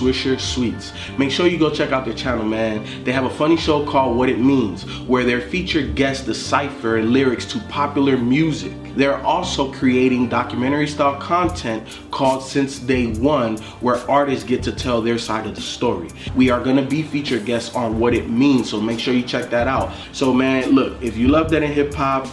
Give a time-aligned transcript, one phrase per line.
[0.00, 0.92] Swisher Sweets.
[1.18, 3.04] Make sure you go check out their channel, man.
[3.04, 7.44] They have a funny show called What It Means, where their featured guests decipher lyrics
[7.52, 8.72] to popular music.
[8.96, 15.00] They're also creating documentary style content called Since Day One, where artists get to tell
[15.00, 16.08] their side of the story.
[16.34, 19.50] We are gonna be featured guests on What It Means, so make sure you check
[19.50, 19.92] that out.
[20.12, 22.26] So, man, look, if you love Dead End hip hop,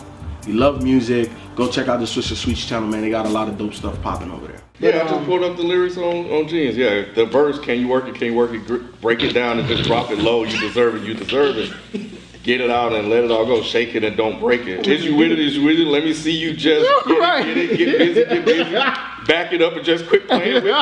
[0.47, 3.01] you love music, go check out the Swisher Sweets channel, man.
[3.01, 4.60] They got a lot of dope stuff popping over there.
[4.81, 6.75] Yeah, I just um, pulled up the lyrics on, on jeans.
[6.75, 9.67] Yeah, the verse, can you work it, can you work it, break it down and
[9.67, 10.43] just drop it low.
[10.43, 11.71] You deserve it, you deserve it.
[12.43, 13.61] Get it out and let it all go.
[13.61, 14.87] Shake it and don't break it.
[14.87, 15.37] Is you with it?
[15.37, 15.85] Is you with it?
[15.85, 17.45] Let me see you just get Right.
[17.47, 18.71] it, get it, get busy, get busy.
[19.27, 20.75] Back it up and just quit playing with it.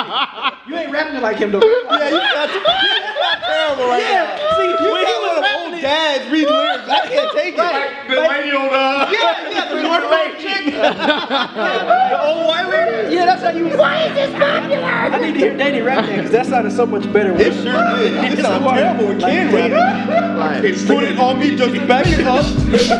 [0.69, 1.59] You ain't rapping it like him though.
[1.89, 4.85] Yeah, you got terrible right Yeah, see, now.
[4.85, 6.87] You when got one of old dads reading lyrics.
[6.87, 8.07] I can't take it.
[8.07, 9.11] The lady on the.
[9.11, 10.73] Yeah, yeah, the North chick.
[13.53, 13.79] The old white lady.
[13.79, 13.79] Yeah, that's how you.
[13.79, 14.83] Why is this popular?
[14.83, 17.33] I need to hear Danny rap that because that sounded so much better.
[17.33, 17.63] It sure
[17.97, 18.39] did.
[18.39, 20.87] It sounds terrible with Ken rapping.
[20.87, 22.45] Put it on me, just back it up.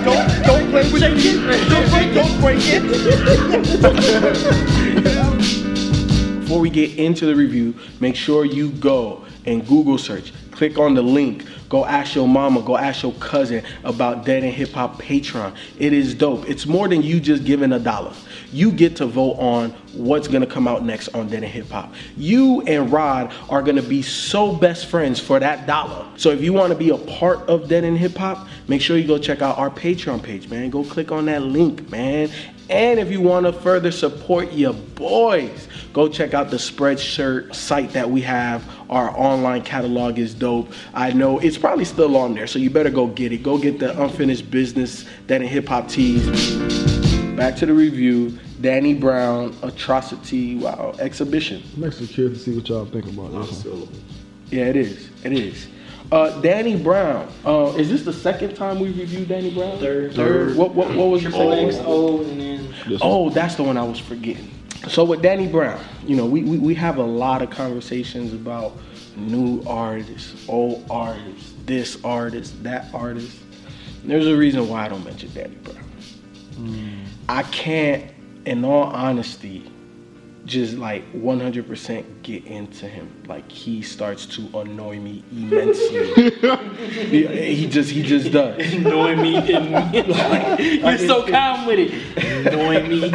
[0.04, 1.70] Don't don't play with it.
[1.70, 2.84] Don't break, don't break it.
[6.42, 10.34] Before we get into the review, make sure you go and Google search.
[10.52, 11.46] Click on the link.
[11.70, 15.56] Go ask your mama, go ask your cousin about Dead End Hip Hop Patreon.
[15.78, 16.50] It is dope.
[16.50, 18.12] It's more than you just giving a dollar.
[18.52, 21.94] You get to vote on what's gonna come out next on Dead End Hip Hop.
[22.18, 26.08] You and Rod are gonna be so best friends for that dollar.
[26.18, 29.06] So if you wanna be a part of Dead End Hip Hop, make sure you
[29.08, 30.72] go check out our Patreon page, man.
[30.72, 32.32] Go click on that link, man.
[32.70, 37.92] And if you want to further support your boys, go check out the Spreadshirt site
[37.92, 38.64] that we have.
[38.90, 40.72] Our online catalog is dope.
[40.94, 43.44] I know it's probably still on there, so you better go get it.
[43.44, 46.56] Go get the unfinished business Dead End hip hop tees.
[47.36, 48.38] Back to the review.
[48.62, 51.64] Danny Brown, Atrocity, wow, exhibition.
[51.78, 53.64] I'm actually curious to see what y'all think about this.
[53.64, 53.88] one.
[54.52, 55.10] Yeah, it is.
[55.24, 55.68] It is.
[56.12, 57.32] Uh, Danny Brown.
[57.46, 59.78] Uh, is this the second time we reviewed Danny Brown?
[59.78, 60.14] Third.
[60.14, 60.58] Third.
[60.58, 61.86] What, what, what was your second?
[61.86, 62.26] one?
[62.26, 62.98] And then.
[63.02, 64.52] Oh, that's the one I was forgetting.
[64.88, 68.78] So with Danny Brown, you know, we, we, we have a lot of conversations about
[69.18, 73.38] new artists, old artists, this artist, that artist.
[74.04, 75.78] There's a reason why I don't mention Danny Brown.
[76.56, 77.04] Hmm.
[77.28, 78.10] I can't,
[78.46, 79.70] in all honesty,
[80.50, 83.24] just like 100% get into him.
[83.28, 86.32] Like he starts to annoy me immensely.
[87.10, 88.74] he, he just he just does.
[88.74, 89.34] Annoying me.
[90.82, 92.48] You're so calm with it.
[92.48, 93.14] Annoying me.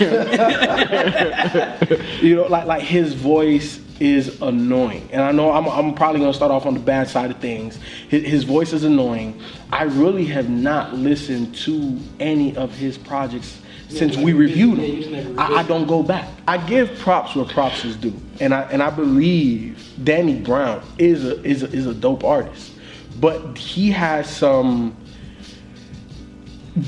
[2.20, 6.34] you know, like like his voice is annoying, and I know I'm, I'm probably gonna
[6.34, 7.78] start off on the bad side of things.
[8.08, 9.40] His, his voice is annoying.
[9.72, 14.96] I really have not listened to any of his projects since we reviewed Yeah, you
[14.96, 15.38] just never them.
[15.38, 16.28] I, I don't go back.
[16.48, 21.24] I give props where props is due, and I and I believe Danny Brown is
[21.24, 22.72] a is a, is a dope artist,
[23.20, 24.96] but he has some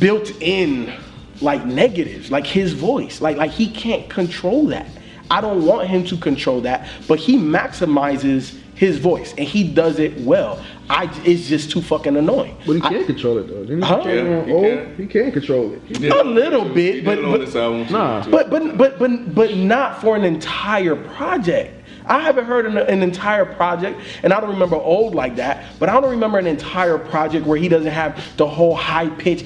[0.00, 0.92] built in
[1.40, 4.86] like negatives like his voice like like he can't control that
[5.30, 9.98] i don't want him to control that but he maximizes his voice and he does
[9.98, 13.64] it well i it's just too fucking annoying But he I- can control it though.
[13.64, 13.88] Didn't he?
[13.88, 13.96] Huh?
[14.02, 14.96] control it Yeah, on he oh, can.
[14.96, 15.82] He can control it.
[15.86, 18.22] He did A little bit, he did but- but- this album too, Nah.
[18.22, 18.30] too.
[18.30, 21.72] but but but but but not for an entire project
[22.08, 25.64] I haven't heard an, an entire project, and I don't remember old like that.
[25.80, 29.44] But I don't remember an entire project where he doesn't have the whole high pitch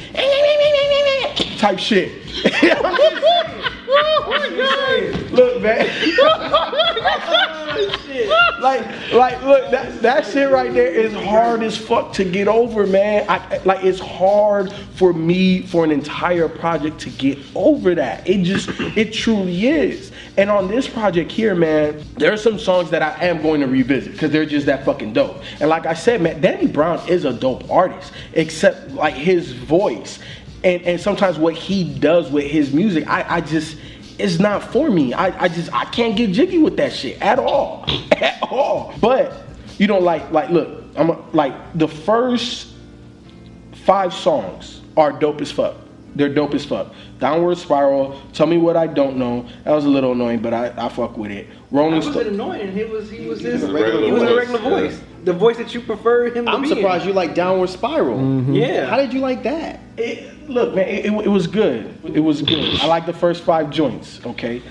[1.60, 2.12] type shit.
[5.30, 5.86] Look, man.
[8.60, 12.86] like, like, look, that, that shit right there is hard as fuck to get over,
[12.86, 13.26] man.
[13.28, 18.28] I, like, it's hard for me for an entire project to get over that.
[18.28, 20.12] It just, it truly is.
[20.36, 23.66] And on this project here, man, there are some songs that I am going to
[23.66, 25.42] revisit because they're just that fucking dope.
[25.60, 30.18] And like I said, man, Danny Brown is a dope artist, except like his voice
[30.64, 33.76] and and sometimes what he does with his music, I, I just
[34.18, 35.12] it's not for me.
[35.14, 37.84] I, I just I can't get jiggy with that shit at all.
[38.12, 38.94] at all.
[39.00, 39.42] But
[39.78, 42.74] you know, like like look, I'm a, like the first
[43.84, 45.76] five songs are dope as fuck.
[46.14, 46.92] They're dope as fuck.
[47.20, 49.46] Downward Spiral, Tell Me What I Don't Know.
[49.64, 51.46] That was a little annoying, but I, I fuck with it.
[51.70, 52.34] Rolling It wasn't Stone.
[52.34, 52.72] annoying.
[52.72, 54.68] He was he was his he was a voice, regular yeah.
[54.68, 55.02] voice.
[55.24, 57.08] The voice that you prefer him to I'm be surprised in.
[57.08, 58.16] you like Downward Spiral.
[58.18, 58.54] Mm-hmm.
[58.54, 58.86] Yeah.
[58.86, 59.80] How did you like that?
[59.98, 61.94] It, look, man, it, it, it was good.
[62.04, 62.80] It was good.
[62.80, 64.20] I like the first five joints.
[64.24, 64.62] Okay,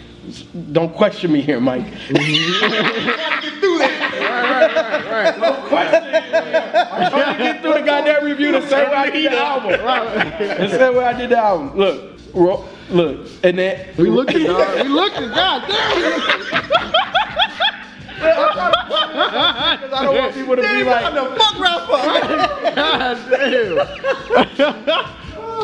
[0.72, 1.86] don't question me here, Mike.
[1.86, 3.80] Mm-hmm.
[4.20, 5.40] right, right.
[5.40, 6.04] No question.
[6.04, 9.72] I'm trying to get through the goddamn review the same way I did the album.
[9.72, 11.78] The same way I did the album.
[11.78, 14.82] Look, ro- look, and then We looking, dog.
[14.84, 15.30] We looking.
[15.30, 16.94] God damn.
[20.34, 21.94] people to be like, the fuck rapper.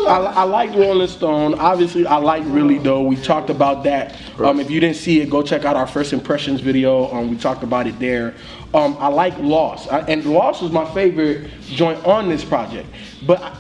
[0.08, 1.56] I, I like Rolling Stone.
[1.56, 3.02] Obviously, I like Really Doe.
[3.02, 4.16] We talked about that.
[4.40, 7.12] Um, if you didn't see it, go check out our first impressions video.
[7.12, 8.36] Um, we talked about it there.
[8.74, 12.88] Um, I like Lost, I, and Lost was my favorite joint on this project.
[13.26, 13.56] But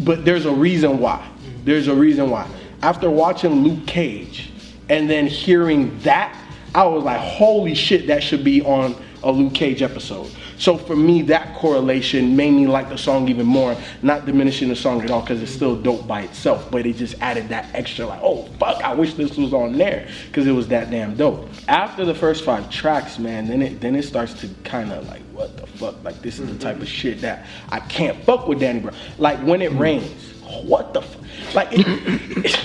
[0.00, 1.26] but there's a reason why.
[1.64, 2.48] There's a reason why.
[2.82, 4.50] After watching Luke Cage
[4.88, 6.36] and then hearing that,
[6.76, 10.30] I was like, holy shit, that should be on a Luke Cage episode.
[10.58, 13.74] So for me, that correlation made me like the song even more.
[14.02, 17.14] Not diminishing the song at all because it's still dope by itself, but it just
[17.22, 20.68] added that extra like, oh fuck, I wish this was on there because it was
[20.68, 21.48] that damn dope.
[21.66, 25.22] After the first five tracks, man, then it then it starts to kind of like,
[25.32, 26.04] what the fuck?
[26.04, 28.94] Like this is the type of shit that I can't fuck with Danny Brown.
[29.16, 30.10] Like when it rains,
[30.42, 31.54] what the fuck?
[31.54, 32.60] Like it,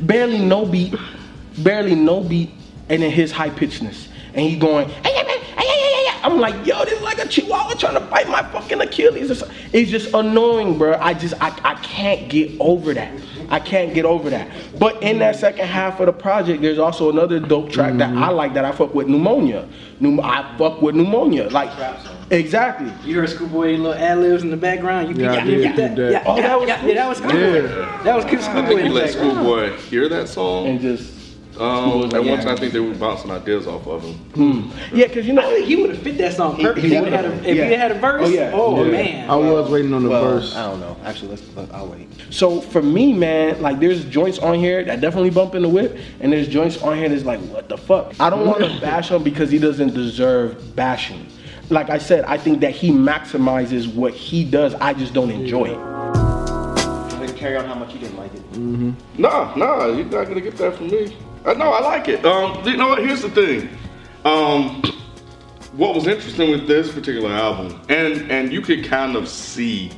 [0.06, 0.94] barely no beat,
[1.58, 2.50] barely no beat,
[2.88, 4.88] and then his high pitchedness, and he going.
[4.90, 7.74] "Ay, ay, ay, ay, ay, ay, ay." I'm like, yo, this is like a chihuahua
[7.74, 9.30] trying to bite my fucking Achilles.
[9.30, 9.56] or something.
[9.72, 10.98] It's just annoying, bro.
[11.00, 13.12] I just, I, I can't get over that.
[13.48, 14.50] I can't get over that.
[14.76, 18.22] But in that second half of the project, there's also another dope track that mm-hmm.
[18.22, 19.68] I like that I fuck with pneumonia.
[20.00, 21.48] Pneum- I fuck with pneumonia.
[21.50, 21.70] Like,
[22.30, 22.92] exactly.
[23.08, 25.16] You heard Schoolboy little ad libs in the background.
[25.16, 25.98] You Yeah, I yeah, did yeah, peep that.
[26.10, 27.38] yeah, Oh, yeah, that was yeah, yeah, that was Schoolboy.
[27.38, 28.02] Yeah.
[28.02, 28.60] That was Schoolboy.
[28.60, 29.10] I think you let.
[29.10, 30.66] Schoolboy hear that song.
[30.66, 31.12] And just,
[31.58, 34.70] Um, like, at one time, I think they were bouncing ideas off of him.
[34.92, 36.90] yeah, because you I know, think he would have fit that song perfectly.
[36.90, 37.68] he If he had a, if Yeah.
[37.68, 38.50] he had a verse, Oh, yeah.
[38.54, 38.90] oh Yeah.
[38.90, 39.30] man.
[39.30, 40.54] I was waiting on the Well, verse.
[40.54, 40.96] I don't know.
[41.04, 41.42] Actually, let's.
[41.56, 42.08] Let, I'll wait.
[42.30, 45.96] So for me, man, like there's joints on here that definitely bump in the whip,
[46.20, 48.12] and there's joints on here that's like, what the fuck?
[48.20, 51.26] I don't want to bash him because he doesn't deserve bashing.
[51.70, 54.74] Like I said, I think that he maximizes what he does.
[54.74, 55.95] I just don't enjoy it.
[57.46, 58.56] I'm carry on how much you didn't like it.
[59.18, 61.16] No, no, you're not gonna get that from me.
[61.44, 62.24] Uh, no, I like it.
[62.24, 62.98] Um, you know what?
[62.98, 63.68] Here's the thing.
[64.24, 64.82] Um,
[65.72, 69.92] what was interesting with this particular album, and and you could kind of see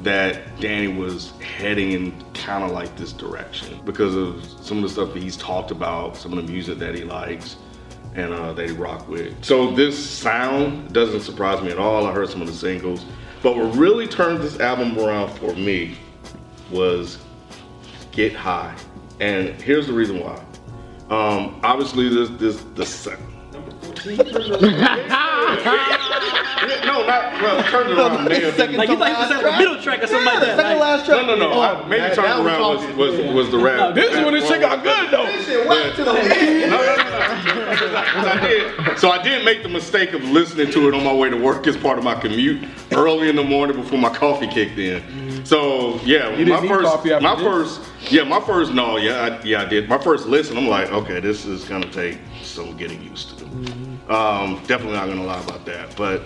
[0.00, 4.88] that Danny was heading in kind of like this direction because of some of the
[4.88, 7.56] stuff that he's talked about, some of the music that he likes
[8.14, 9.44] and uh, that he rock with.
[9.44, 12.06] So this sound doesn't surprise me at all.
[12.06, 13.04] I heard some of the singles,
[13.42, 15.96] but what really turned this album around for me
[16.72, 17.18] was
[18.12, 18.74] Get High,
[19.20, 20.36] and here's the reason why.
[21.10, 23.16] Um, obviously, this this the se-
[26.84, 27.62] no, not well.
[27.64, 28.24] Turn it around.
[28.28, 30.56] may have been- Like you like this a middle track or something like that.
[30.56, 31.26] Second Like, last track.
[31.26, 31.52] no, no.
[31.52, 32.96] Oh, I, maybe that- turn that around was, talking.
[32.96, 33.94] was, was the rap.
[33.94, 35.26] This is when this shit got good though.
[35.42, 37.76] Shit, whack to the No, no, no, no.
[37.76, 38.98] 'Cause I did.
[38.98, 41.66] So I did make the mistake of listening to it on my way to work
[41.66, 45.02] as part of my commute early in the morning before my coffee kicked in.
[45.44, 47.42] So yeah, You my first, my this?
[47.44, 47.80] first,
[48.12, 48.72] yeah, my first.
[48.72, 49.88] No, yeah, I, yeah, I did.
[49.88, 53.44] My first listen, I'm like, okay, this is gonna take some getting used to.
[54.12, 56.22] Um, definitely not gonna lie about that, but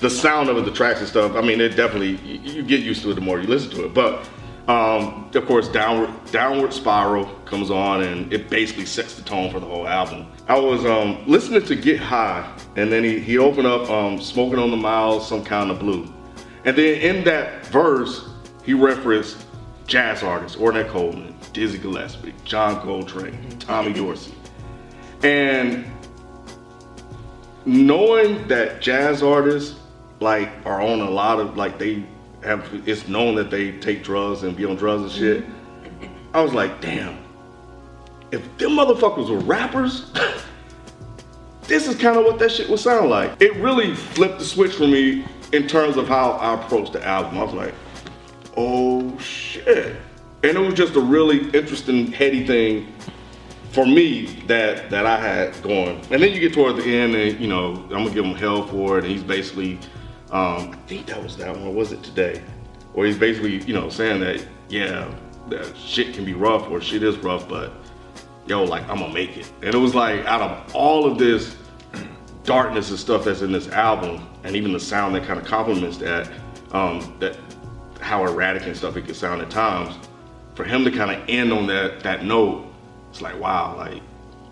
[0.00, 1.34] the sound of it, the tracks and stuff.
[1.34, 3.86] I mean, it definitely you, you get used to it the more you listen to
[3.86, 3.94] it.
[3.94, 4.28] But
[4.68, 9.58] um, of course, downward downward spiral comes on, and it basically sets the tone for
[9.58, 10.26] the whole album.
[10.48, 14.58] I was um, listening to Get High, and then he he opened up um, Smoking
[14.58, 16.12] on the Miles, some kind of blue,
[16.64, 18.29] and then in that verse
[18.64, 19.46] he referenced
[19.86, 23.58] jazz artists, Ornette Coleman, Dizzy Gillespie, John Coltrane, mm-hmm.
[23.58, 24.34] Tommy Dorsey,
[25.22, 25.84] and
[27.66, 29.78] knowing that jazz artists
[30.20, 32.04] like are on a lot of like they
[32.42, 35.44] have it's known that they take drugs and be on drugs and shit.
[35.44, 36.36] Mm-hmm.
[36.36, 37.18] I was like, damn,
[38.30, 40.10] if them motherfuckers were rappers,
[41.62, 43.40] this is kind of what that shit would sound like.
[43.40, 47.38] It really flipped the switch for me in terms of how I approached the album.
[47.38, 47.74] I was like,
[48.56, 49.96] oh shit.
[50.42, 52.92] And it was just a really interesting, heady thing
[53.72, 56.00] for me that that I had going.
[56.10, 58.66] And then you get toward the end, and you know I'm gonna give him hell
[58.66, 59.04] for it.
[59.04, 59.74] And he's basically,
[60.30, 61.74] um, I think that was that one.
[61.74, 62.42] Was it today?
[62.94, 65.12] Or he's basically, you know, saying that yeah,
[65.48, 67.72] that shit can be rough or shit is rough, but
[68.46, 69.50] yo, like I'm gonna make it.
[69.62, 71.56] And it was like out of all of this
[72.44, 75.98] darkness and stuff that's in this album, and even the sound that kind of complements
[75.98, 76.28] that,
[76.72, 77.36] um, that
[78.10, 79.94] how erratic and stuff it could sound at times.
[80.56, 82.66] For him to kind of end on that that note,
[83.10, 84.02] it's like wow, like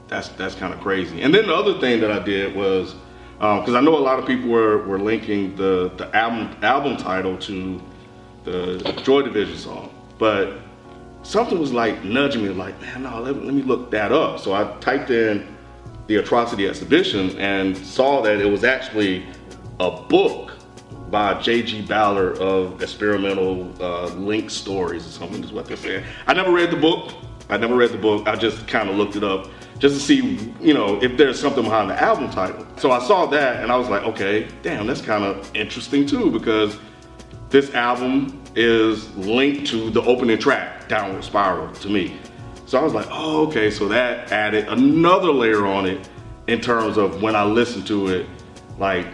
[0.07, 1.23] that's that's kind of crazy.
[1.23, 2.95] And then the other thing that I did was
[3.41, 6.97] um, because I know a lot of people were, were linking the the album album
[6.97, 7.83] title to
[8.45, 10.59] the Joy Division song, but
[11.25, 14.39] something was like nudging me, like man, no, let, let me look that up.
[14.39, 15.57] So I typed in
[16.07, 19.27] the Atrocity Exhibition and saw that it was actually
[19.81, 20.58] a book
[21.11, 21.83] by J.G.
[21.83, 26.05] Ballard of Experimental uh, Link Stories or something is what they're saying.
[26.27, 27.13] I never read the book.
[27.49, 28.29] I never read the book.
[28.29, 29.49] I just kind of looked it up
[29.79, 32.67] just to see, you know, if there's something behind the album title.
[32.77, 36.31] So I saw that and I was like, okay, damn, that's kind of interesting too
[36.31, 36.79] because
[37.49, 42.19] this album is linked to the opening track, Downward Spiral, to me.
[42.67, 46.09] So I was like, oh, okay, so that added another layer on it
[46.49, 48.27] in terms of when I listen to it,
[48.79, 49.07] like,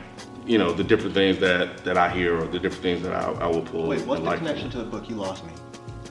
[0.46, 3.30] you know, the different things that, that I hear or the different things that I,
[3.32, 3.88] I will pull.
[3.88, 4.38] Wait, what's the like.
[4.38, 5.08] connection to the book?
[5.08, 5.52] You lost me.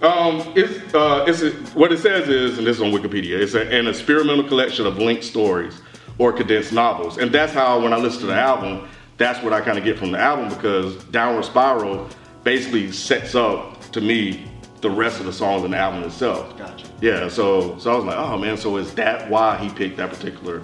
[0.02, 3.54] Um, it's, uh, it's a, what it says is, and this is on Wikipedia, it's
[3.54, 5.82] a, an experimental collection of linked stories
[6.18, 7.18] or condensed novels.
[7.18, 8.88] And that's how, when I listen to the album,
[9.18, 12.10] that's what I kind of get from the album because Downward Spiral
[12.44, 14.46] basically sets up, to me,
[14.82, 16.58] the rest of the songs in the album itself.
[16.58, 16.86] Gotcha.
[17.00, 20.10] Yeah, so so I was like, oh man, so is that why he picked that
[20.10, 20.62] particular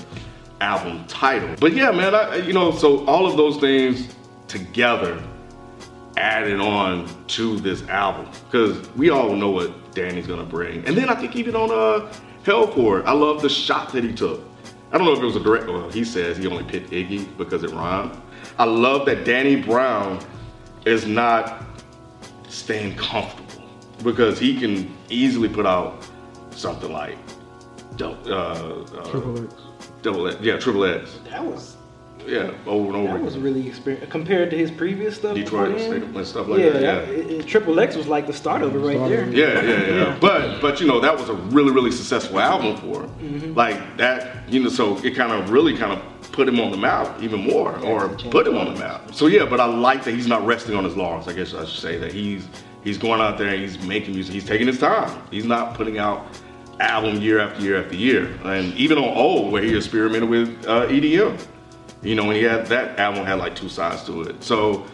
[0.61, 1.55] album title?
[1.59, 4.13] But yeah, man, I, you know, so all of those things
[4.47, 5.21] together
[6.17, 10.85] added on to this album because we all know what Danny's gonna bring.
[10.85, 12.11] And then I think even on uh,
[12.43, 14.41] Hell for It, I love the shot that he took.
[14.91, 15.67] I don't know if it was a direct.
[15.67, 18.19] Well, he says he only picked Iggy because it rhymed.
[18.57, 20.19] I love that Danny Brown
[20.85, 21.63] is not
[22.47, 23.69] staying comfortable
[24.03, 26.03] because he can easily put out
[26.51, 27.17] something like
[28.01, 29.53] uh, uh, Triple X.
[30.01, 31.75] double X, yeah, triple X, That was
[32.27, 33.13] yeah, over and over.
[33.17, 35.35] that was really experience compared to his previous stuff.
[35.35, 36.01] Detroit before then.
[36.03, 36.81] State and stuff like yeah, that.
[36.81, 36.99] Yeah.
[36.99, 39.23] it- it- Triple X was like the start of it right Start there.
[39.29, 39.33] it.
[39.33, 40.17] Yeah, yeah, yeah.
[40.19, 43.09] But but you know that was a really really successful album for him.
[43.21, 43.53] Mm-hmm.
[43.55, 44.69] Like that, you know.
[44.69, 48.09] So it kind of really kind of put him on the map even more, or
[48.09, 49.15] put him on the map.
[49.15, 51.27] So yeah, but I like that he's not resting on his laurels.
[51.27, 52.47] I guess I should say that he's
[52.83, 54.33] he's going out there and he's making music.
[54.33, 55.09] He's taking his time.
[55.31, 56.27] He's not putting out
[56.79, 58.37] album year after year after year.
[58.43, 61.39] And even on old, where he experimented with uh, EDM.
[62.01, 64.41] You know, when he had that album had like two sides to it.
[64.43, 64.85] So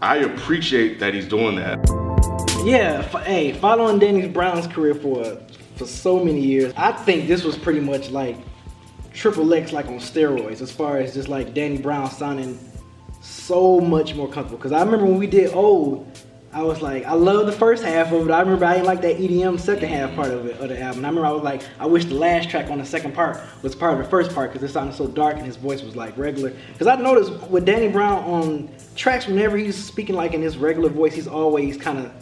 [0.00, 1.78] I appreciate that he's doing that.
[2.64, 5.38] Yeah, hey, following Danny Brown's career for
[5.76, 8.36] for so many years, I think this was pretty much like
[9.12, 12.58] Triple X like on steroids as far as just like Danny Brown sounding
[13.20, 14.62] so much more comfortable.
[14.62, 16.06] Cause I remember when we did old,
[16.54, 18.32] I was like, I love the first half of it.
[18.32, 21.04] I remember I didn't like that EDM second half part of it of the album.
[21.04, 23.74] I remember I was like, I wish the last track on the second part was
[23.74, 26.16] part of the first part because it sounded so dark and his voice was like
[26.16, 26.52] regular.
[26.72, 30.90] Because I noticed with Danny Brown on tracks, whenever he's speaking like in his regular
[30.90, 32.12] voice, he's always kind of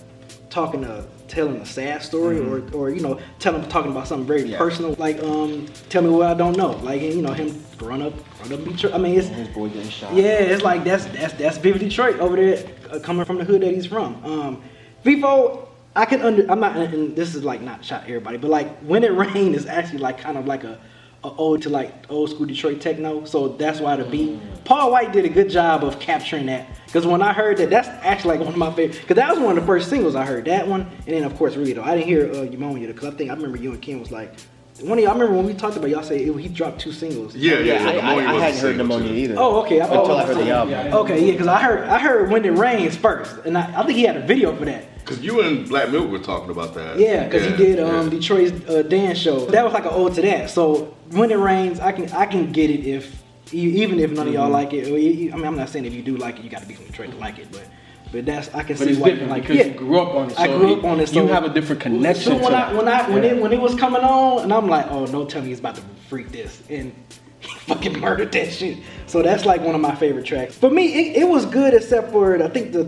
[0.48, 4.42] talking a telling a sad story or, or you know telling talking about something very
[4.42, 4.58] Yeah.
[4.58, 7.48] personal like um tell me what I don't know like you know him
[7.82, 10.14] growing up growing up Detroit I mean it's His boy getting shot.
[10.14, 13.62] yeah, it's like that's that's that's vivid Detroit over there, uh, coming from the hood
[13.62, 14.24] that he's from.
[14.24, 14.62] Um,
[15.04, 16.50] Vivo, I can under.
[16.50, 19.66] I'm not, and this is like not shot everybody, but like when it rained is
[19.66, 20.78] actually like kind of like a,
[21.24, 23.24] a ode to like old school Detroit techno.
[23.24, 24.38] So that's why the beat.
[24.64, 26.68] Paul White did a good job of capturing that.
[26.86, 29.00] Because when I heard that, that's actually like one of my favorite.
[29.00, 30.44] Because that was one of the first singles I heard.
[30.44, 31.82] That one, and then of course Rito.
[31.82, 34.32] I didn't hear uh, Pneumonia because I think I remember you and Kim was like.
[34.80, 36.92] One of y'all, I remember when we talked about y'all say it, he dropped two
[36.92, 37.36] singles.
[37.36, 38.08] Yeah, yeah, Yeah, yeah.
[38.08, 39.14] I, I, I hadn't heard pneumonia too.
[39.14, 39.34] either.
[39.38, 39.80] Oh, okay.
[39.80, 40.74] I- Until oh, I heard the album.
[40.94, 43.98] Okay, yeah, because I heard I heard when it rains first, and I, I think
[43.98, 45.04] he had a video for that.
[45.04, 46.98] Cause you and Black Milk were talking about that.
[46.98, 48.10] Yeah, because he did um, yeah.
[48.18, 49.46] Detroit's uh, dance show.
[49.46, 50.48] That was like an ode to that.
[50.48, 54.26] So when it rains, I can I can get it if e- even if none
[54.28, 54.88] of y'all like it.
[54.88, 56.74] Or, I mean, I'm not saying if you do like it, you got to be
[56.74, 57.64] from Detroit to like it, but
[58.12, 59.64] but that's I can But see it's why different like because yeah.
[59.64, 60.38] you grew up on it.
[60.38, 61.12] I grew up on it.
[61.14, 62.76] you have a different connection So when to I it.
[62.76, 63.30] when I when Yeah.
[63.30, 65.74] it when it was coming on, and I'm like, oh, don't tell me he's about
[65.76, 66.94] to freak this and.
[67.42, 68.78] He fucking murdered that shit.
[69.08, 70.54] So that's like one of my favorite tracks.
[70.54, 72.84] For me, it, it was good except for I think the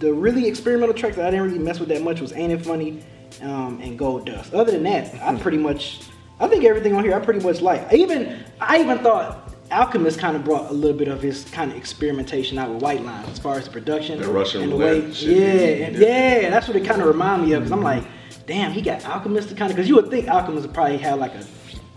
[0.00, 2.64] the really experimental tracks that I didn't really mess with that much was Ain't It
[2.64, 3.02] Funny
[3.42, 4.54] um, and Gold Dust.
[4.54, 6.00] Other than that, I pretty much
[6.40, 7.92] I think everything on here I pretty much like.
[7.92, 11.70] I even I even thought Alchemist kind of brought a little bit of his kind
[11.70, 14.76] of experimentation out with White Line as far as the production That Russian and the
[14.76, 15.06] way.
[15.10, 17.62] Yeah, and yeah, that's what it kind of reminded me of.
[17.64, 18.04] Cause I'm like,
[18.46, 21.18] damn, he got Alchemist to kind of because you would think Alchemist would probably have
[21.18, 21.44] like a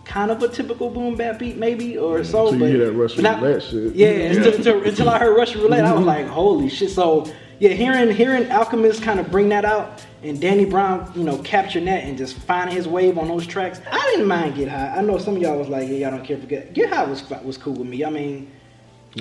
[0.04, 2.46] kind of a typical boom bap beat maybe or so.
[2.46, 3.96] Till you but hear that Russian but not- roulette shit.
[3.96, 6.90] Yeah, Until, until, until I heard Russian roulette, I was like, holy shit.
[6.92, 11.38] So yeah, hearing hearing Alchemist kind of bring that out and Danny Brown, you know,
[11.44, 13.80] capturing that and just finding his wave on those tracks.
[13.91, 14.96] I didn't mind Get High.
[14.98, 17.03] I know some of y'all was like, yeah, y'all don't care for Get Get High
[17.03, 18.03] was was cool with me.
[18.03, 18.51] I mean.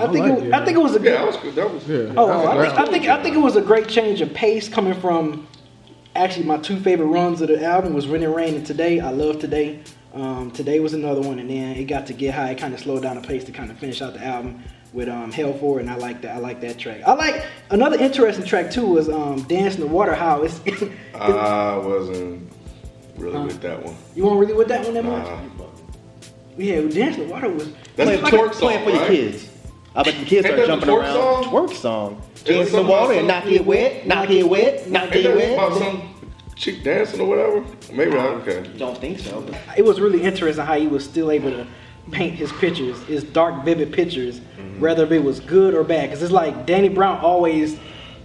[0.01, 1.13] I, I think like it, I think it was a good.
[1.13, 1.55] Yeah, that was good.
[1.55, 2.15] That was Yeah.
[2.17, 4.33] Oh, I I like think, I think I think it was a great change of
[4.33, 5.47] pace coming from.
[6.17, 9.11] Actually, my two favorite runs of the album was "When It Rain" and "Today." I
[9.11, 9.83] love "Today."
[10.15, 12.51] Um, "Today" was another one, and then it got to get high.
[12.51, 14.63] It kind of slowed down the pace to kind of finish out the album
[14.93, 16.35] with um, "Hell For," It, and I like that.
[16.35, 17.03] I like that track.
[17.07, 20.61] I like another interesting track too was um, "Dance in the Water." How it's
[21.15, 22.53] I wasn't
[23.17, 23.97] really with that one.
[24.17, 25.27] you weren't really with that one that much.
[25.27, 25.65] Nah.
[26.59, 29.09] Yeah, "Dance in the Water" was That's Playing, the twerk song, playing for your right?
[29.11, 29.49] kids.
[29.95, 31.15] I bet the kids are jumping twerk around.
[31.15, 31.45] song?
[31.45, 32.23] Twerk song.
[32.45, 35.53] Dance in the water and knock it wet, knock it wet, knock Ain't it that
[35.55, 35.79] about wet.
[35.81, 36.10] some
[36.61, 37.65] chick dancing or whatever?
[37.93, 38.71] Maybe I okay.
[38.77, 39.41] Don't think so.
[39.41, 41.67] But It was really interesting how he was still able to
[42.13, 44.81] paint his pictures, his dark, vivid pictures, mm-hmm.
[44.81, 46.11] whether if it was good or bad.
[46.11, 47.79] Because it's like Danny Brown always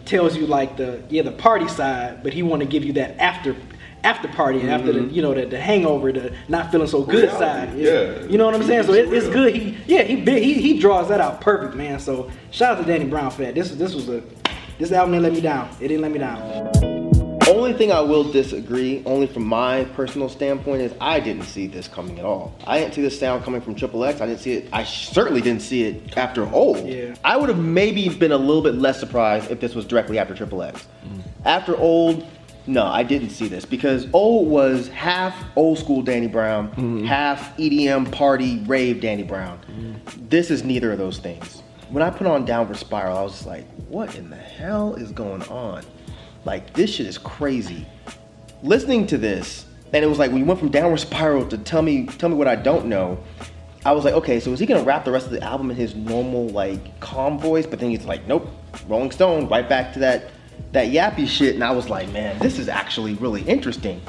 [0.05, 3.17] tells you like the yeah the party side, but he want to give you that
[3.19, 3.55] after
[4.03, 5.15] after party and after the mm-hmm.
[5.15, 7.77] you know the, the hangover, the not feeling so good Reality, side.
[7.77, 8.23] yeah.
[8.25, 8.83] You know what I'm saying?
[8.83, 9.55] So it, It's it's good.
[9.55, 11.99] He yeah he he he draws that out perfect, man.
[11.99, 13.55] So shout out to Danny Brown for that.
[13.55, 14.21] This this was a
[14.77, 15.69] this album didn't let me down.
[15.79, 16.94] It didn't let me down.
[17.47, 21.87] Only thing I will disagree, only from my personal standpoint, is I didn't see this
[21.87, 22.55] coming at all.
[22.65, 24.19] I didn't see this sound coming from Triple X.
[24.19, 24.69] I didn't see it.
[24.73, 26.87] I certainly didn't see it after Old.
[26.87, 27.13] Yeah.
[27.23, 30.33] I would have maybe been a little bit less surprised if this was directly after
[30.33, 30.87] Triple X.
[31.05, 31.21] Mm.
[31.45, 32.25] After Old,
[32.65, 37.05] no, I didn't see this because Old was half old school Danny Brown, mm-hmm.
[37.05, 39.59] half EDM party rave Danny Brown.
[39.69, 40.29] Mm-hmm.
[40.29, 41.61] This is neither of those things.
[41.89, 45.11] When I put on Downward Spiral, I was just like, what in the hell is
[45.11, 45.83] going on?
[46.45, 47.85] Like, this shit is crazy.
[48.63, 51.81] Listening to this, and it was like when you went from Downward Spiral to tell
[51.81, 53.17] me, tell me what I don't know.
[53.85, 55.77] I was like, okay, so is he gonna rap the rest of the album in
[55.77, 57.65] his normal like calm voice?
[57.65, 58.49] But then he's like, nope,
[58.87, 60.31] Rolling Stone, right back to that
[60.71, 61.55] that yappy shit.
[61.55, 64.01] And I was like, man, this is actually really interesting.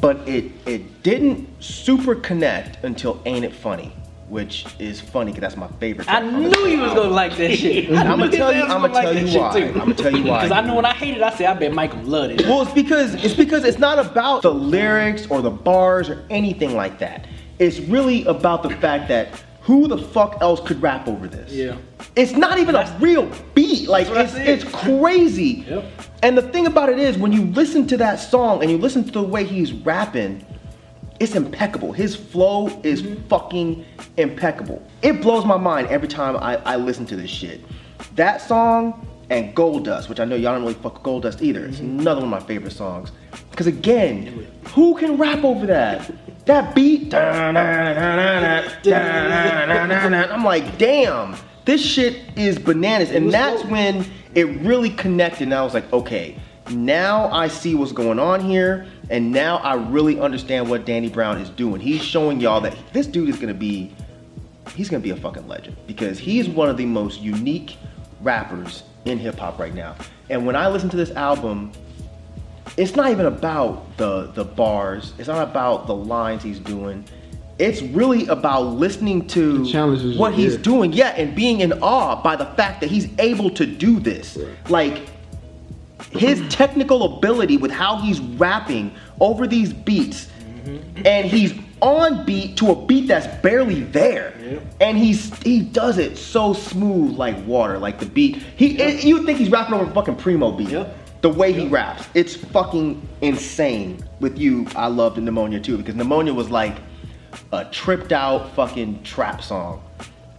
[0.00, 3.92] But it it didn't super connect until Ain't It Funny,
[4.30, 6.08] which is funny because that's my favorite.
[6.08, 7.90] I track on this knew you was gonna like that shit.
[7.96, 8.62] I'm gonna tell you.
[8.62, 9.50] I'm gonna tell you why.
[9.50, 10.44] I'm gonna tell you why.
[10.44, 12.46] Because I know when I hated, it, I said I bet Michael loved it.
[12.46, 16.76] Well, it's because it's because it's not about the lyrics or the bars or anything
[16.76, 17.26] like that.
[17.58, 21.52] It's really about the fact that who the fuck else could rap over this?
[21.52, 21.76] Yeah.
[22.16, 23.88] It's not even a real beat.
[23.88, 25.64] Like That's what I it's it's crazy.
[25.68, 25.84] Yep.
[26.22, 29.04] And the thing about it is when you listen to that song and you listen
[29.04, 30.44] to the way he's rapping,
[31.20, 31.92] it's impeccable.
[31.92, 33.28] His flow is Mm-hmm.
[33.28, 33.84] fucking
[34.16, 34.82] impeccable.
[35.02, 37.60] It blows my mind every time I, I listen to this shit.
[38.16, 41.40] That song and Gold Dust, which I know y'all don't really fuck with Gold Dust
[41.42, 41.66] either.
[41.66, 42.00] It's Mm-hmm.
[42.00, 43.12] another one of my favorite songs.
[43.50, 46.10] Because again, who can rap over that?
[46.46, 47.12] That beat.
[47.14, 47.54] I'm
[50.44, 53.10] like, damn, this shit is bananas.
[53.10, 55.44] And that's when it really connected.
[55.44, 56.36] And I was like, okay,
[56.70, 58.86] now I see what's going on here.
[59.10, 61.80] And now I really understand what Danny Brown is doing.
[61.80, 63.92] He's showing y'all that this dude is gonna be,
[64.74, 67.76] he's gonna be a fucking legend because he's one of the most unique
[68.22, 69.96] rappers in hip hop right now.
[70.28, 71.72] And when I listen to this album,
[72.76, 75.12] it's not even about the the bars.
[75.18, 77.04] It's not about the lines he's doing.
[77.58, 79.64] It's really about listening to
[80.16, 83.66] what he's doing, yeah, and being in awe by the fact that he's able to
[83.66, 84.38] do this.
[84.68, 85.10] Like
[86.10, 90.28] his technical ability with how he's rapping over these beats,
[91.04, 94.34] and he's on beat to a beat that's barely there,
[94.80, 98.36] and he's he does it so smooth like water, like the beat.
[98.56, 100.70] He it- you think he's rapping over a fucking primo beat.
[100.70, 100.96] Yep.
[101.22, 104.02] The way he raps, it's fucking insane.
[104.20, 106.76] With you, I loved Pneumonia too because Pneumonia was like
[107.52, 109.82] a tripped out fucking trap song.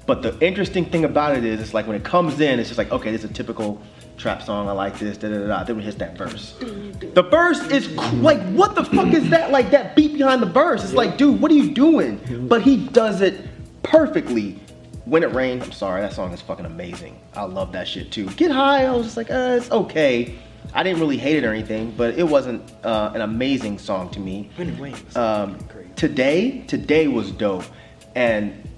[0.07, 2.77] But the interesting thing about it is, it's like when it comes in, it's just
[2.79, 3.79] like, okay, this is a typical
[4.21, 4.69] trap song.
[4.69, 5.63] I like this, da da da.
[5.63, 9.51] Then when it hits that verse, the verse is like, what the fuck is that?
[9.51, 10.83] Like that beat behind the verse.
[10.83, 12.47] It's like, dude, what are you doing?
[12.47, 13.47] But he does it
[13.83, 14.59] perfectly.
[15.05, 17.19] When it rained, I'm sorry, that song is fucking amazing.
[17.33, 18.29] I love that shit too.
[18.31, 20.37] Get high, I was just like, uh, it's okay.
[20.73, 24.19] I didn't really hate it or anything, but it wasn't uh, an amazing song to
[24.19, 24.51] me.
[24.55, 25.15] When it rains.
[25.17, 25.57] Um,
[25.95, 27.65] today, today was dope,
[28.15, 28.69] and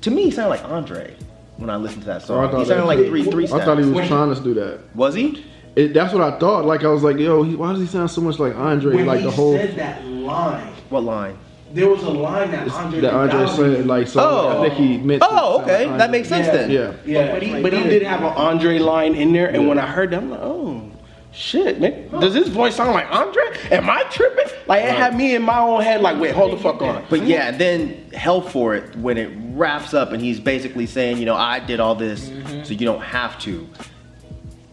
[0.00, 1.14] to me, he sounded like Andre
[1.58, 2.50] when I listened to that Oh, song.
[2.50, 4.00] thought he sounded like three three I thought he snaps.
[4.00, 4.80] was trying to do that.
[4.94, 5.44] Was he?
[5.76, 6.64] It, that's what I thought.
[6.64, 8.96] Like I was like, yo, he, why does he sound so much like Andre?
[8.96, 11.38] When like he the whole said that line, What line?
[11.72, 13.86] there was a line that Andre that Andre said.
[13.86, 14.58] Like so, Oh.
[14.62, 15.22] I think he meant.
[15.24, 16.70] Oh, sound okay, like that makes sense then.
[16.70, 16.94] Yeah.
[17.04, 19.86] Yeah, but he, but he did have an Andre line in there, and when I
[19.86, 20.90] heard that, I'm like, oh,
[21.30, 23.42] shit, man, does this voice sound like Andre?
[23.70, 24.46] Am I tripping?
[24.66, 27.04] Like it had me in my own head, like, wait, hold the fuck on.
[27.10, 27.28] But mm-hmm.
[27.28, 31.34] yeah, then hell for it when it wraps up and he's basically saying, you know,
[31.34, 32.62] I did all this, mm-hmm.
[32.62, 33.68] so you don't have to.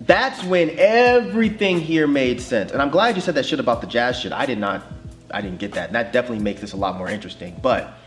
[0.02, 2.72] That's when everything here made sense.
[2.72, 4.32] And I'm glad you said that shit about the jazz shit.
[4.32, 4.84] I did not,
[5.32, 5.88] I didn't get that.
[5.88, 7.60] And that definitely makes this a lot more interesting.
[7.62, 7.98] But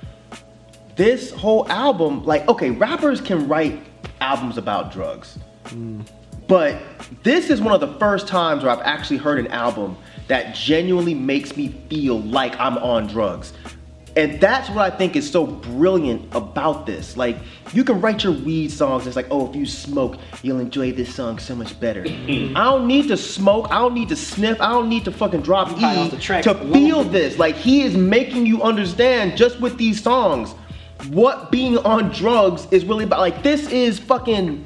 [0.95, 3.83] this whole album, like, okay, rappers can write
[4.21, 5.39] albums about drugs.
[5.65, 6.07] Mm.
[6.47, 6.81] But
[7.23, 9.97] this is one of the first times where I've actually heard an album
[10.29, 13.53] that genuinely makes me feel like I'm on drugs.
[14.19, 17.17] And that's what I think is so brilliant about this.
[17.17, 17.37] Like,
[17.73, 19.07] you can write your weed songs.
[19.07, 22.03] It's like, oh, if you smoke, you'll enjoy this song so much better.
[22.03, 22.57] Mm-hmm.
[22.57, 23.69] I don't need to smoke.
[23.71, 24.61] I don't need to sniff.
[24.61, 26.73] I don't need to fucking drop E off the track to alone.
[26.73, 27.39] feel this.
[27.39, 30.53] Like, he is making you understand just with these songs
[31.11, 33.21] what being on drugs is really about.
[33.21, 34.65] Like, this is fucking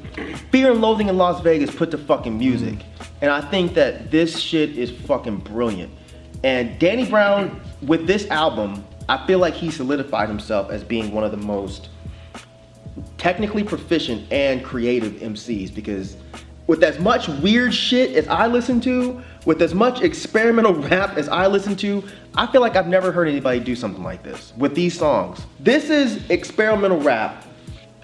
[0.51, 2.79] Fear and Loathing in Las Vegas put to fucking music.
[3.21, 5.91] And I think that this shit is fucking brilliant.
[6.43, 11.23] And Danny Brown, with this album, I feel like he solidified himself as being one
[11.23, 11.89] of the most
[13.17, 16.17] technically proficient and creative MCs because
[16.67, 21.27] with as much weird shit as I listen to, with as much experimental rap as
[21.27, 22.03] I listen to,
[22.35, 25.41] I feel like I've never heard anybody do something like this with these songs.
[25.59, 27.45] This is experimental rap,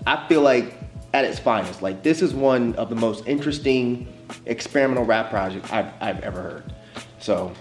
[0.05, 0.77] I feel like
[1.13, 1.81] at its finest.
[1.81, 4.07] Like, this is one of the most interesting
[4.45, 6.73] experimental rap projects I've, I've ever heard.
[7.19, 7.53] So,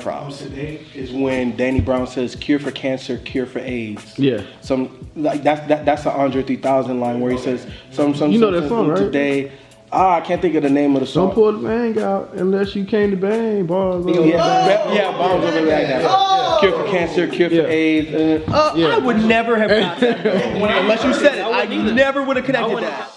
[0.00, 0.38] props.
[0.38, 4.42] today is when Danny Brown says "cure for cancer, cure for AIDS." Yeah.
[4.60, 8.30] Some like that's that, that's the Andre 3000 line where he says some some.
[8.32, 8.98] You know some- that song, right?
[8.98, 9.52] Today,
[9.92, 11.26] ah, I can't think of the name of the song.
[11.28, 14.04] Don't pull the bang out unless you came to bang, bars.
[14.06, 16.60] Yeah, yeah, yeah, bombs over like that.
[16.60, 17.62] Cure for cancer, cure Yeah.
[17.62, 18.48] for AIDS.
[18.48, 18.86] uh, Uh, Yeah.
[18.88, 20.24] I would never have got that.
[20.56, 23.10] Unless you said it, I, never would have connected that.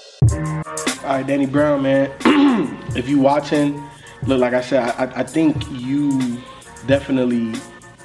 [1.06, 2.12] All right, Danny Brown, man.
[2.98, 3.82] if you watching,
[4.26, 6.42] look, like I said, I, I think you
[6.88, 7.60] definitely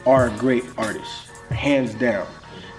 [0.07, 2.27] are a great artist, hands down.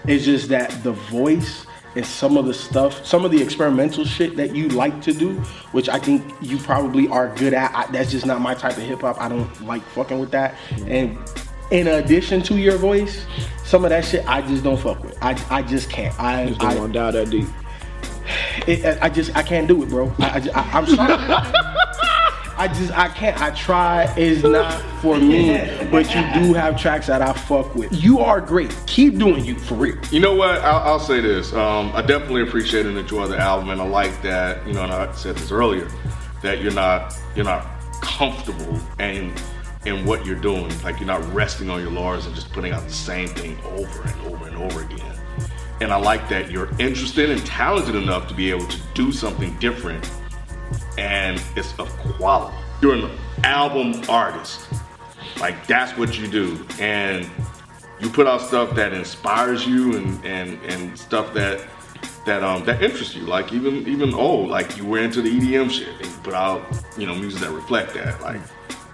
[0.07, 4.35] It's just that the voice and some of the stuff, some of the experimental shit
[4.35, 5.33] that you like to do,
[5.71, 7.73] which I think you probably are good at.
[7.73, 9.19] I, that's just not my type of hip hop.
[9.19, 10.55] I don't like fucking with that.
[10.85, 11.17] And
[11.71, 13.25] in addition to your voice,
[13.63, 15.17] some of that shit I just don't fuck with.
[15.23, 16.17] I, I just can't.
[16.19, 17.47] I, Just don't want to dive that deep.
[18.67, 20.13] it, I just I can't do it, bro.
[20.19, 21.71] I, I, I am sorry.
[22.57, 23.39] I just I can't.
[23.41, 24.13] I try.
[24.15, 25.57] is not for me.
[25.91, 27.91] But you do have tracks that I fuck with.
[27.91, 28.75] You are great.
[28.87, 29.97] Keep doing you for real.
[30.11, 30.61] You know what?
[30.61, 31.53] I'll, I'll say this.
[31.53, 34.65] Um, I definitely appreciate and enjoy the album, and I like that.
[34.65, 35.89] You know, and I said this earlier,
[36.41, 37.67] that you're not you're not
[38.01, 39.33] comfortable and
[39.85, 40.71] in what you're doing.
[40.83, 44.01] Like you're not resting on your laurels and just putting out the same thing over
[44.01, 45.15] and over and over again.
[45.81, 49.57] And I like that you're interested and talented enough to be able to do something
[49.59, 50.09] different,
[50.97, 52.57] and it's of quality.
[52.81, 53.11] You're an
[53.43, 54.67] album artist.
[55.39, 57.29] Like that's what you do, and
[57.99, 61.65] you put out stuff that inspires you and and and stuff that
[62.25, 63.23] that um that interests you.
[63.23, 66.63] Like even even old, like you were into the EDM shit, and you put out
[66.97, 68.21] you know music that reflect that.
[68.21, 68.41] Like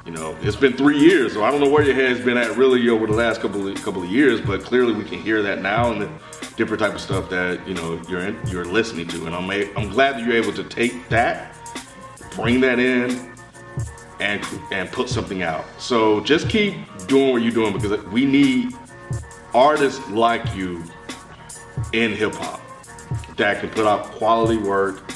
[0.05, 2.57] you know, it's been three years, so I don't know where your head's been at
[2.57, 5.61] really over the last couple of couple of years, but clearly we can hear that
[5.61, 6.09] now and the
[6.57, 9.71] different type of stuff that you know you're in, you're listening to, and I'm a,
[9.75, 11.55] I'm glad that you're able to take that,
[12.35, 13.31] bring that in,
[14.19, 15.65] and and put something out.
[15.79, 16.75] So just keep
[17.07, 18.73] doing what you're doing because we need
[19.53, 20.83] artists like you
[21.93, 22.61] in hip hop
[23.35, 25.11] that can put out quality work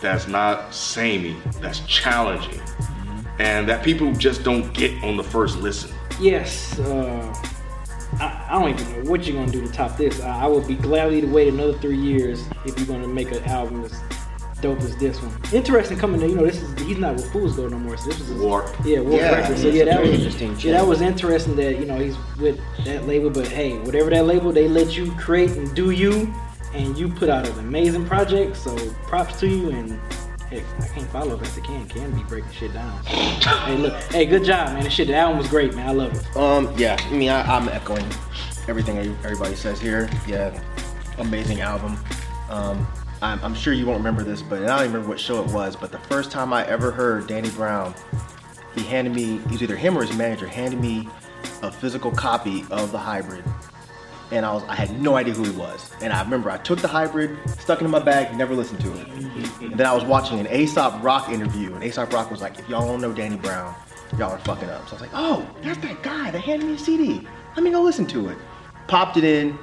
[0.00, 2.60] that's not samey, that's challenging,
[3.38, 5.90] and that people just don't get on the first listen.
[6.20, 6.78] Yes.
[6.78, 7.34] Uh,
[8.20, 10.20] I, I don't even know what you're gonna do to top this.
[10.20, 13.42] I, I would be gladly to wait another three years if you're gonna make an
[13.44, 14.00] album as
[14.66, 15.32] dope as this one.
[15.52, 17.96] Interesting coming to you know this is he's not with Fools Gold no more.
[17.96, 18.74] So this was his, Warp.
[18.84, 19.62] Yeah, Warp Yeah, Records.
[19.62, 23.06] So yeah, that was interesting Yeah, that was interesting that you know he's with that
[23.06, 23.30] label.
[23.30, 26.32] But hey, whatever that label, they let you create and do you,
[26.74, 28.56] and you put out an amazing project.
[28.56, 28.76] So
[29.06, 30.00] props to you and.
[30.46, 31.88] Heck, I can't follow best I can.
[31.88, 33.02] Can be breaking shit down.
[33.02, 34.84] So, hey, look, hey, good job, man.
[34.84, 35.88] The shit, the album was great, man.
[35.88, 36.36] I love it.
[36.36, 38.06] Um, yeah, I mean, I, I'm echoing
[38.68, 40.08] everything everybody says here.
[40.24, 40.56] Yeah,
[41.18, 41.98] amazing album.
[42.48, 42.86] Um,
[43.22, 45.50] I'm, I'm sure you won't remember this, but I don't even remember what show it
[45.50, 45.76] was.
[45.76, 47.94] But the first time I ever heard Danny Brown,
[48.74, 51.08] he handed me, was either him or his manager, handed me
[51.62, 53.44] a physical copy of the hybrid.
[54.32, 55.90] And I was, I had no idea who he was.
[56.02, 58.92] And I remember I took the hybrid, stuck it in my bag, never listened to
[58.92, 59.08] it.
[59.62, 62.68] And then I was watching an Aesop Rock interview, and Aesop Rock was like, if
[62.68, 63.74] y'all don't know Danny Brown,
[64.18, 64.88] y'all are fucking up.
[64.88, 67.26] So I was like, oh, that's that guy that handed me a CD.
[67.54, 68.38] Let me go listen to it.
[68.88, 69.58] Popped it in,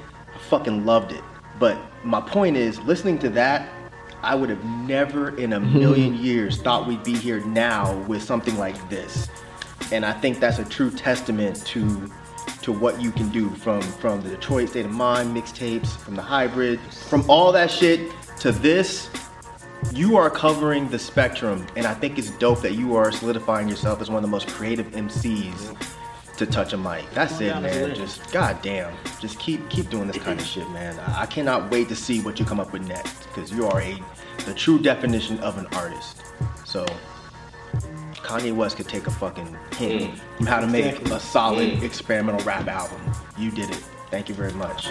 [0.49, 1.23] fucking loved it.
[1.59, 3.69] But my point is, listening to that,
[4.21, 6.23] I would have never in a million hmm.
[6.23, 9.27] years thought we'd be here now with something like this.
[9.91, 12.09] And I think that's a true testament to
[12.61, 16.21] to what you can do from from the Detroit State of Mind mixtapes, from the
[16.21, 19.09] hybrid, from all that shit to this.
[19.91, 24.01] You are covering the spectrum, and I think it's dope that you are solidifying yourself
[24.01, 25.75] as one of the most creative MCs
[26.37, 27.09] to touch a mic.
[27.11, 27.95] That's oh, it, as a man.
[27.95, 30.99] Just goddamn, just keep keep doing this kind of shit, man.
[31.15, 33.97] I cannot wait to see what you come up with next, because you are a
[34.45, 36.21] the true definition of an artist.
[36.65, 36.85] So
[38.15, 40.37] Kanye West could take a fucking hint mm.
[40.37, 41.83] from how to make a solid mm.
[41.83, 42.99] experimental rap album.
[43.37, 43.83] You did it.
[44.09, 44.87] Thank you very much.